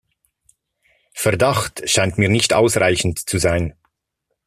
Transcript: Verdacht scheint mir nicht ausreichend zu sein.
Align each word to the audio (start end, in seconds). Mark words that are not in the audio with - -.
Verdacht 1.13 1.87
scheint 1.87 2.17
mir 2.17 2.27
nicht 2.27 2.53
ausreichend 2.53 3.29
zu 3.29 3.37
sein. 3.37 3.75